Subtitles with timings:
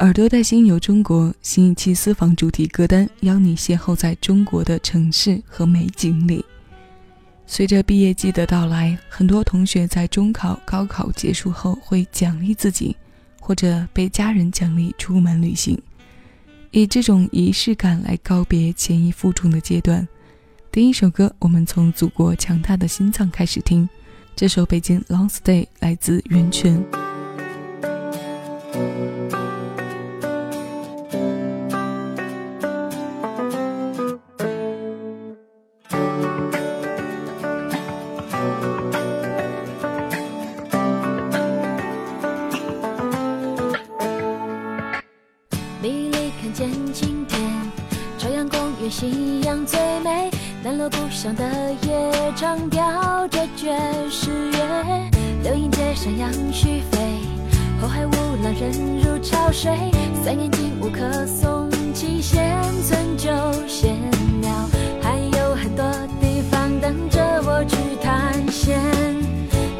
[0.00, 6.42] 耳朵带心游中国新一期私房主题歌单，邀你邂逅在中国的城市和美景里。
[7.46, 12.96] 随着毕业季的到来，很多同学在中考、高考结束后会奖励自己，
[13.38, 15.78] 或者被家人奖励出门旅行，
[16.70, 20.08] 以这种仪式感来告别前一负重的阶段。
[20.72, 23.86] 第一首歌，我们从祖国强大的心脏开始听，
[24.34, 26.82] 这首《北京 Long Stay》来自袁泉。
[51.22, 51.44] 想的
[51.82, 53.76] 也唱，掉着爵
[54.10, 55.10] 士乐，
[55.42, 56.98] 流萤街上羊絮飞，
[57.78, 58.10] 后海无
[58.42, 58.72] 浪人
[59.04, 59.70] 如潮水，
[60.24, 63.30] 三年寂无可送，七弦存旧，
[63.68, 63.98] 闲
[64.40, 64.50] 聊，
[65.02, 65.84] 还有很多
[66.22, 68.80] 地方等着我去探险，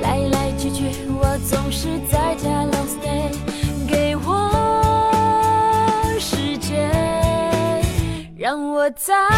[0.02, 3.32] 来来去去，我总是在家，Long stay，
[3.88, 6.90] 给我时间。
[8.36, 9.29] 让我在。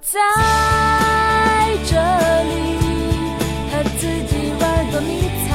[0.00, 0.18] 在
[1.86, 1.96] 这
[2.44, 2.78] 里
[3.70, 5.50] 和自己玩捉迷藏，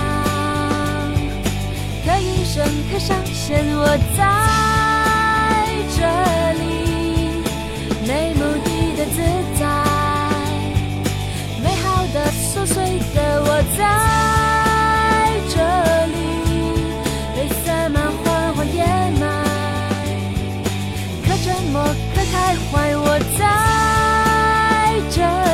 [2.05, 2.55] 可隐身
[2.91, 3.63] 可上线。
[3.77, 3.85] 我
[4.17, 4.19] 在
[5.95, 5.99] 这
[6.59, 6.63] 里
[8.05, 8.67] 没目的
[8.97, 9.17] 的自
[9.57, 9.61] 在，
[11.63, 13.79] 美好的琐碎的我在
[15.49, 15.55] 这
[16.07, 16.17] 里
[17.35, 18.81] 被塞满缓缓掩
[19.19, 19.21] 埋，
[21.25, 21.75] 可沉默
[22.13, 22.97] 可开怀。
[22.97, 24.02] 我在。
[25.15, 25.52] just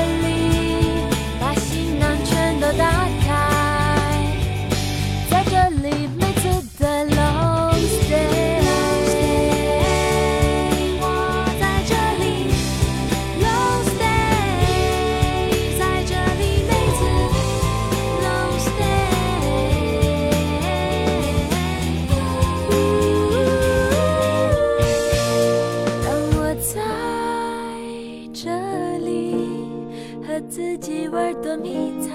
[30.48, 32.12] 自己玩躲迷藏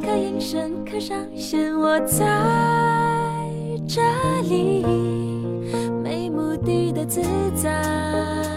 [0.00, 2.24] 可隐身可上线我在
[3.88, 4.00] 这
[4.42, 4.84] 里
[6.02, 7.20] 没目的的自
[7.54, 8.49] 在。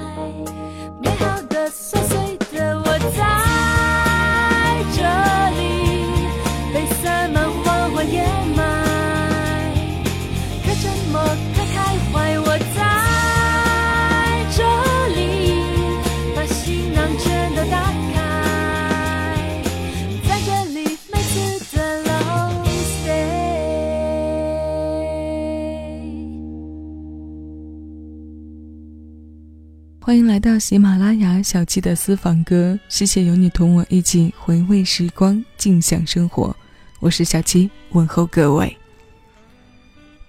[30.05, 36.53] 欢迎来到喜马拉雅小七的私房歌，谢谢有你同我一起回味时光，静享生活。
[37.00, 38.75] 我是小七，问候各位。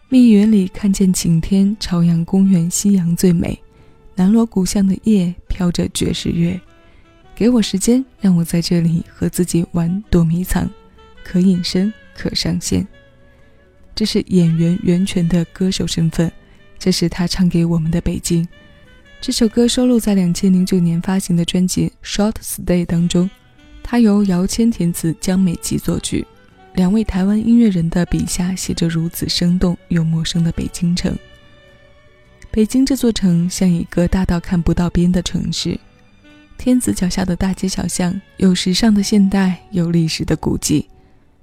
[0.08, 3.60] 密园里看见晴天，朝阳公园夕阳最美，
[4.14, 6.60] 南锣鼓巷的夜飘着爵士乐。
[7.34, 10.70] 给我时间，让我在这里和自己玩躲迷藏，
[11.24, 12.86] 可隐身，可上线。
[13.92, 16.30] 这是演员袁泉的歌手身份，
[16.78, 18.46] 这是他唱给我们的北京。
[19.26, 23.30] 这首歌收录在两千零九年发行的专辑《Short Stay》当中，
[23.82, 26.26] 它由姚谦填词，江美琪作曲。
[26.74, 31.16] 两位台湾音乐人的笔下写着如此生动又陌生的北京城。
[32.50, 35.80] 北京这座城像一个大到看不到边的城市，
[36.58, 40.86] 天子脚下的大街小巷，有时尚的现代，有历史的古迹，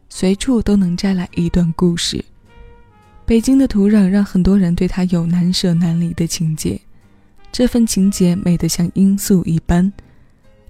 [0.08, 2.24] 随处都能摘来一段故事。
[3.26, 6.80] 北京的土壤让很多人对它有难舍难离的情结。
[7.52, 9.92] 这份情节美得像罂粟一般，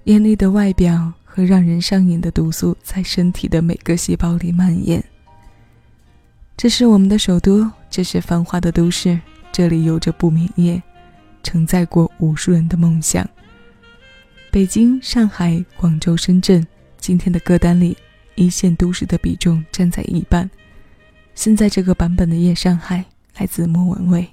[0.04, 5.02] 艳丽的外表和让人上瘾的毒素在身体的每个细胞里蔓延。
[6.56, 9.18] 这是我们的首都，这是繁华的都市，
[9.52, 10.82] 这里有着不眠夜，
[11.42, 13.28] 承载过无数人的梦想。
[14.50, 16.66] 北京、上海、广州、深圳，
[16.98, 17.96] 今天的歌单里，
[18.34, 20.50] 一线都市的比重占在一半。
[21.34, 22.98] 现在这个版本的《夜上海》
[23.40, 24.28] 来自莫文蔚。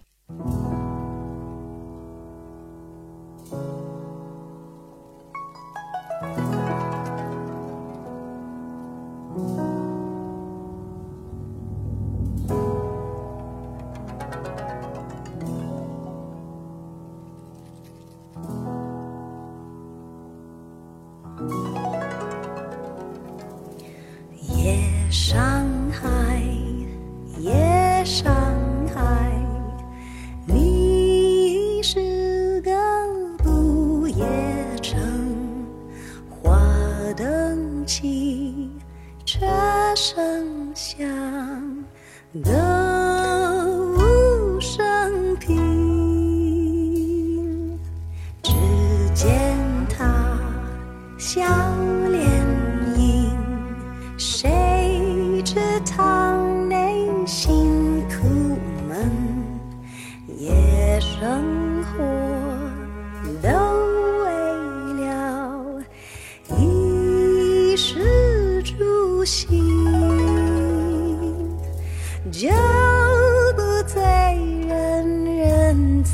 [42.32, 42.69] The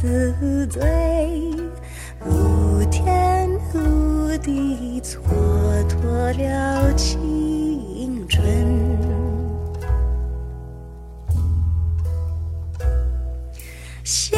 [0.06, 0.84] 自醉
[2.28, 5.18] 无天无地蹉
[5.90, 8.46] 跎了青春。
[14.04, 14.38] 萧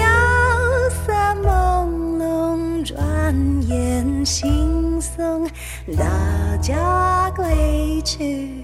[0.90, 1.12] 瑟
[1.44, 3.36] 朦胧转
[3.68, 5.50] 眼惺忪
[5.98, 8.64] 大家归去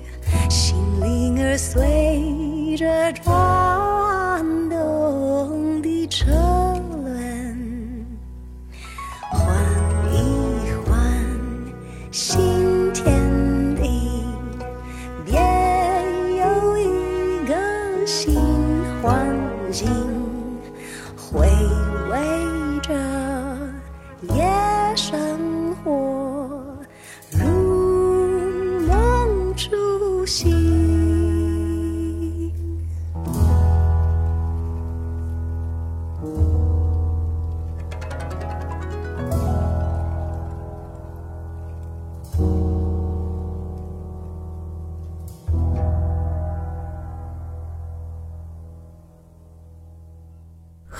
[0.49, 3.82] 心灵儿随着转
[12.13, 12.42] 新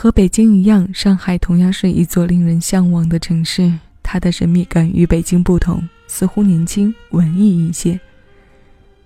[0.03, 3.72] 和北京一样，上海同样是一座令人向往的城市。
[4.03, 7.98] 它的神秘感与北京不同，似乎年轻、文艺一些。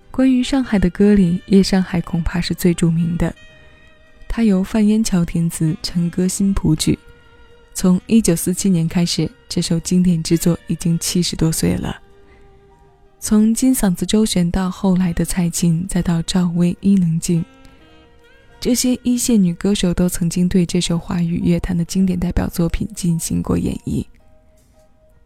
[0.09, 3.31] 关于上海的歌里，《夜上海》恐怕是最著名的。
[4.27, 6.97] 它由范烟桥填词，陈歌辛谱曲。
[7.75, 11.95] 从1947年开始，这首经典之作已经七十多岁了。
[13.19, 17.45] 从金嗓子周璇到后来的蔡琴，再到赵薇、伊能静。
[18.59, 24.05] 这些一线女歌手都曾经对这首华语乐坛的经典代表作品进行过演绎。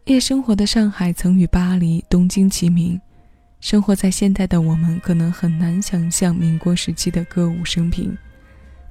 [0.04, 3.00] 夜生活的上海曾与巴黎、东京齐名。
[3.60, 8.16] 生活在现代的我们可能很难想象民国时期的歌舞升平，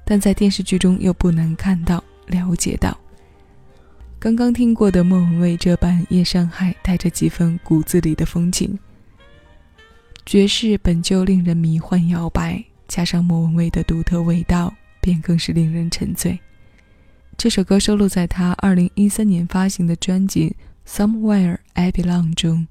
[0.05, 2.97] 但在电视剧中又不难看到、了解到。
[4.17, 8.79] 刚刚听过的莫文蔚这版《夜上海》，带着几分骨子里的风情。
[10.25, 12.63] 爵士本就令人迷幻摇摆。
[12.91, 16.37] 加上莫文蔚的独特味道，便更是令人沉醉。
[17.37, 20.53] 这首歌收录在他2013年发行的专辑
[20.89, 22.67] 《Somewhere I Belong》中。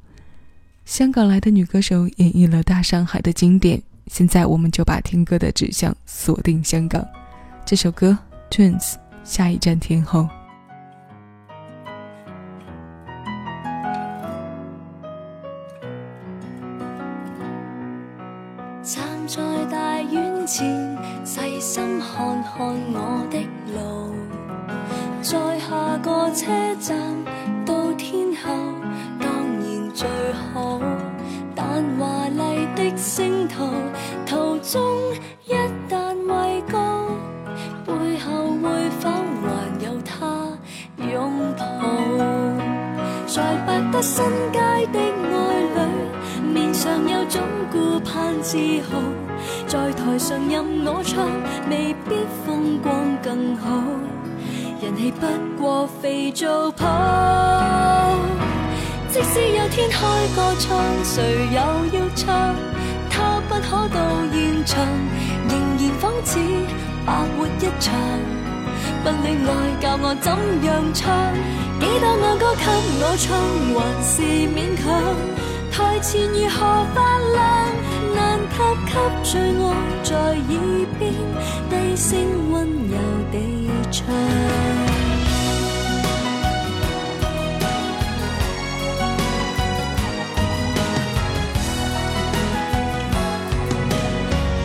[0.85, 3.83] 香港来的女歌手演绎了大上海的经典。
[4.09, 7.03] 现在，我们就把听歌的指向锁定香港。
[7.65, 8.19] 这首歌
[8.55, 8.79] 《Twins》，
[9.25, 10.29] 下一站天后。
[22.61, 23.39] 看我的
[23.73, 24.13] 路，
[25.23, 26.45] 在下个车
[26.79, 26.95] 站
[27.65, 28.53] 到天后，
[29.19, 30.07] 当然最
[30.53, 30.79] 好。
[31.55, 33.65] 但华丽的星途
[34.27, 34.79] 途中
[35.47, 35.55] 一
[35.89, 37.07] 旦畏高，
[37.87, 39.49] 背后会否还
[39.83, 40.53] 有他
[40.99, 41.65] 拥抱？
[43.27, 44.59] 在百德新街
[44.93, 47.41] 的爱侣，面上有种
[47.73, 49.01] 顾盼自豪，
[49.67, 51.29] 在台上任我唱，
[51.71, 52.93] 未必风光
[53.23, 53.69] 更好，
[54.83, 55.27] 人气不
[55.61, 56.87] 过肥皂泡。
[59.09, 59.99] 即使有天开
[60.37, 61.59] 个唱，谁又
[61.99, 62.55] 要唱？
[63.11, 63.99] 他不可到
[64.33, 64.87] 现场，
[65.49, 66.39] 仍然仿似
[67.05, 67.93] 白活一场。
[69.03, 70.31] 不恋爱教我怎
[70.65, 71.09] 样唱？
[71.81, 72.63] 几多爱歌给
[73.01, 73.29] 我唱，
[73.75, 74.85] 还是勉强。
[75.73, 76.59] 台前如何
[76.95, 76.97] 发
[77.33, 77.41] 亮？
[78.87, 79.65] 给最爱
[80.03, 81.01] 在耳边
[81.69, 82.09] 低声
[82.51, 82.97] 温柔
[83.31, 83.35] 地
[83.91, 84.05] 唱。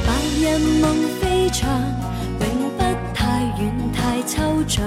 [0.05, 0.09] 白
[0.39, 0.41] 日
[0.81, 0.83] 梦
[1.19, 1.69] 飞翔，
[2.39, 2.43] 永
[2.77, 2.79] 不
[3.13, 3.61] 太远
[3.93, 4.33] 太抽
[4.67, 4.83] 象。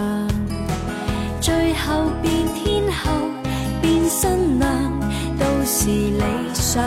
[1.40, 3.10] 最后变天后，
[3.80, 4.68] 变新娘，
[5.38, 6.22] 都是理
[6.52, 6.82] 想。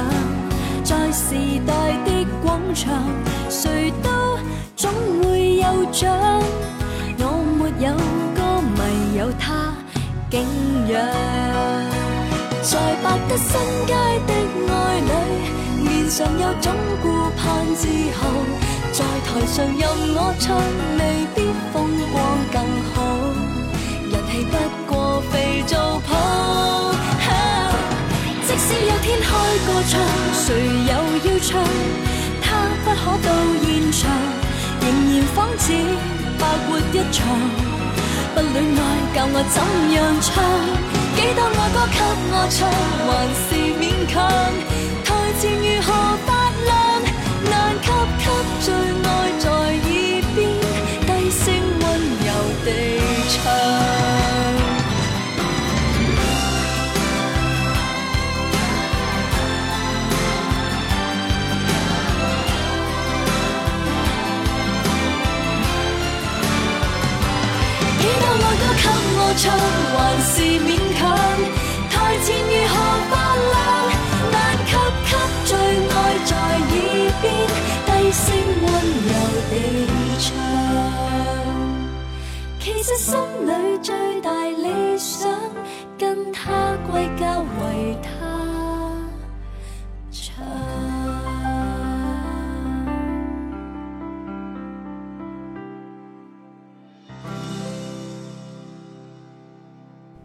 [0.83, 1.35] 在时
[1.65, 1.73] 代
[2.71, 3.03] 的广场，
[3.49, 4.09] 谁都
[4.75, 4.89] 总
[5.23, 6.09] 会有奖。
[7.19, 7.23] 我
[7.57, 7.93] 没有
[8.35, 9.73] 歌迷，有他
[10.29, 10.41] 敬
[10.87, 10.95] 仰。
[12.63, 13.51] 在百德新
[13.85, 13.93] 街
[14.25, 14.31] 的
[14.71, 15.11] 爱侣，
[15.83, 17.05] 面上有种顾
[17.37, 18.19] 盼自豪。
[18.93, 19.81] 在台上任
[20.15, 20.57] 我唱，
[20.97, 21.01] 未
[21.35, 21.37] 必
[21.73, 21.75] 风
[22.11, 22.15] 光
[22.51, 22.55] 更
[22.93, 22.95] 好，
[24.09, 24.53] 人气不
[24.93, 26.09] 过肥皂泡。
[28.47, 29.27] 即使有天开
[29.65, 29.93] 个唱，
[30.33, 30.45] 谁
[30.87, 30.91] 又
[31.31, 31.49] 要唱？
[32.91, 33.31] 不可到
[33.63, 34.11] 现场，
[34.81, 35.71] 仍然仿似
[36.37, 37.23] 白活一场。
[38.35, 38.79] 不恋爱
[39.15, 39.57] 教我怎
[39.93, 40.29] 样唱？
[41.15, 41.97] 几多爱歌给
[42.31, 42.59] 我唱，
[43.07, 43.47] 还是
[43.79, 43.81] 勉
[44.11, 44.13] 强。
[45.05, 45.07] 台
[45.39, 45.87] 前如何
[69.37, 70.99] 唱，还是勉强。
[71.89, 72.73] 台前如何
[73.09, 73.13] 发
[73.51, 73.55] 亮？
[74.31, 74.35] 难
[74.65, 74.69] 及
[75.07, 75.11] 给
[75.45, 75.49] 最
[75.89, 75.91] 爱
[76.25, 76.89] 在耳
[77.21, 77.23] 边
[77.85, 78.23] 低声
[78.61, 78.67] 温
[79.07, 79.11] 柔
[79.49, 79.53] 地
[80.19, 80.25] 唱。
[82.59, 83.09] 其实心
[83.45, 83.49] 里
[83.81, 83.89] 最
[84.21, 84.65] 大理
[84.97, 85.19] 想，
[85.97, 86.41] 跟他
[86.91, 87.21] 归家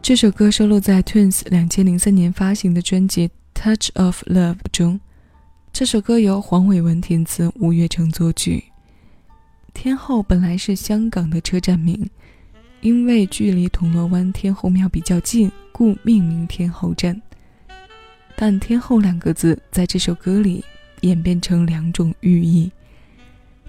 [0.06, 5.00] 这首歌收录在 Twins 两千零三年发行的专辑《Touch of Love》中。
[5.72, 8.62] 这首歌由黄伟文填词，吴月成作曲。
[9.75, 12.08] 天后本来是香港的车站名，
[12.82, 17.20] 因为距离铜锣湾天后庙比较近，故命名天后站。
[18.36, 20.64] 但“天后”两个字在这首歌里
[21.00, 22.70] 演变成两种寓意。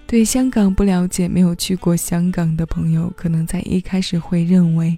[0.06, 4.96] 对香港不了解、没有去过香港的朋友，可能在一开始会认为。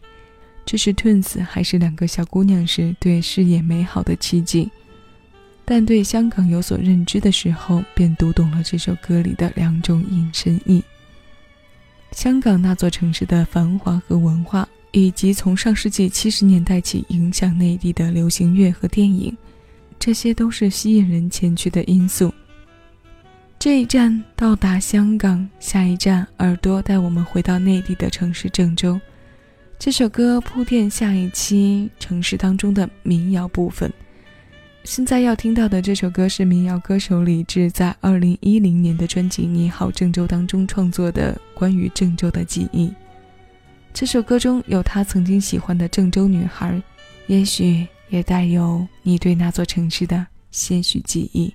[0.65, 4.71] 这是 Twins 还是两个小姑娘时对事业美好的期冀，
[5.65, 10.83] 但对香港有所认知的时候，便读懂了这首歌里的两种隐身意。
[12.13, 19.37] 香港那座城市的繁华和文化，以及从上世纪七十年代起影响内地的流行乐和电影，
[19.99, 22.33] 这些都是吸引人前去的因素。
[23.59, 29.01] 这一站到达香港，下一站耳朵带我们回到内地的城市郑州。
[29.81, 33.91] 这首歌铺垫下一期城市当中的民谣部分。
[34.85, 42.93] 现在要听到的这首歌是民谣歌手李志在二零一零年的专辑《你好郑州》当中创作的关于郑州的记忆。
[43.95, 46.79] 这首歌中有他曾经喜欢的郑州女孩，
[47.27, 51.55] 也许也带有你对那座城市的些许记忆。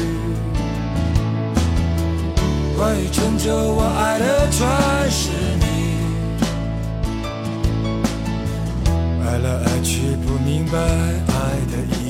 [2.81, 4.67] 关于郑州，我爱的全
[5.11, 5.65] 是你，
[9.23, 12.09] 爱来爱去不明白爱的意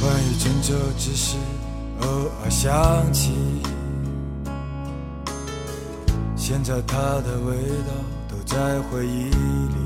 [0.00, 1.36] 关于郑州只是
[2.00, 2.06] 偶
[2.42, 2.72] 尔想
[3.12, 3.30] 起，
[6.34, 7.54] 现在它的味
[7.86, 7.94] 道
[8.28, 9.76] 都在回忆里。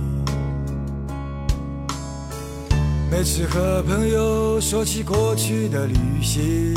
[3.10, 6.74] 每次和朋友说起过去的旅行，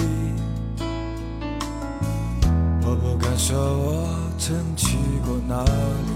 [5.53, 6.12] 过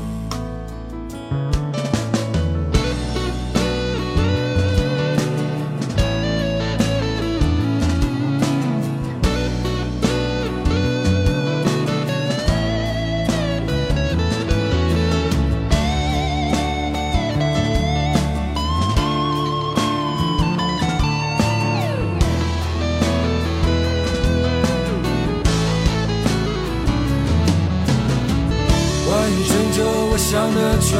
[30.30, 30.92] 想的全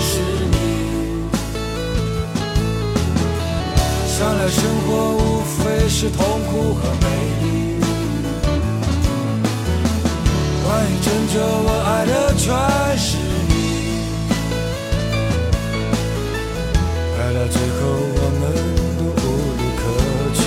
[0.00, 0.20] 是
[0.52, 0.56] 你，
[4.06, 7.06] 想来生活无非是痛苦和美
[7.42, 7.44] 丽。
[10.62, 12.46] 关于拯救我爱的全
[12.96, 13.18] 是
[13.48, 13.52] 你，
[17.18, 17.76] 爱到最后
[18.14, 18.42] 我们
[18.78, 19.82] 都无路可
[20.32, 20.38] 去，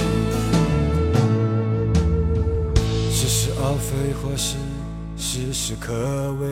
[3.12, 4.56] 似是而非或是
[5.18, 5.92] 事事可
[6.40, 6.48] 为。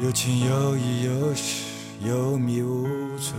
[0.00, 1.64] 有情有义有时
[2.00, 2.84] 有迷无
[3.16, 3.32] 醉，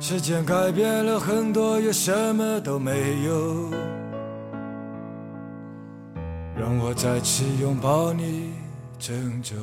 [0.00, 3.70] 时间改变了很多，也什么都没有。
[6.58, 8.52] 让我再次拥抱你，
[8.98, 9.54] 郑州。